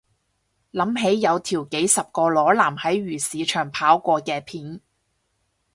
[0.73, 4.81] 諗起有條幾十個裸男喺漁市場跑過嘅片